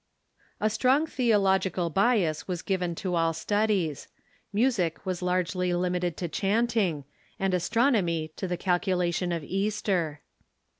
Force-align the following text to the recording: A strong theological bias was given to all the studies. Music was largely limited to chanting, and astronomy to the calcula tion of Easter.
A 0.59 0.71
strong 0.71 1.05
theological 1.05 1.91
bias 1.91 2.47
was 2.47 2.63
given 2.63 2.95
to 2.95 3.13
all 3.13 3.33
the 3.33 3.37
studies. 3.37 4.07
Music 4.51 5.05
was 5.05 5.21
largely 5.21 5.75
limited 5.75 6.17
to 6.17 6.27
chanting, 6.27 7.05
and 7.37 7.53
astronomy 7.53 8.33
to 8.37 8.47
the 8.47 8.57
calcula 8.57 9.13
tion 9.13 9.31
of 9.31 9.43
Easter. 9.43 10.21